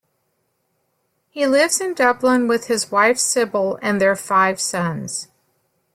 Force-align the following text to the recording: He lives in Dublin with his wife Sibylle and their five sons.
He 1.29 1.45
lives 1.45 1.79
in 1.79 1.93
Dublin 1.93 2.47
with 2.47 2.65
his 2.65 2.89
wife 2.91 3.19
Sibylle 3.19 3.77
and 3.83 4.01
their 4.01 4.15
five 4.15 4.59
sons. 4.59 5.27